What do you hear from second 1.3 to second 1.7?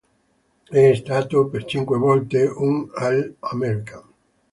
per